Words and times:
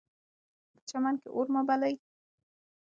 په 0.71 0.79
چمن 0.89 1.15
کې 1.21 1.29
اور 1.35 1.47
مه 1.53 1.61
بلئ. 1.67 1.95